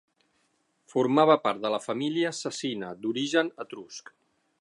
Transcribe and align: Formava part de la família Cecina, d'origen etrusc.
Formava 0.93 1.35
part 1.43 1.61
de 1.65 1.71
la 1.73 1.81
família 1.83 2.31
Cecina, 2.39 2.89
d'origen 3.05 3.53
etrusc. 3.65 4.11